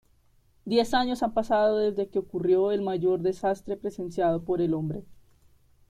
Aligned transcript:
Diez 0.65 0.95
años 0.95 1.21
han 1.21 1.35
pasado 1.35 1.77
desde 1.77 2.09
que 2.09 2.17
ocurrió 2.17 2.71
el 2.71 2.81
mayor 2.81 3.19
desastre 3.21 3.77
presenciado 3.77 4.43
por 4.43 4.59
el 4.59 4.73
hombre. 4.73 5.05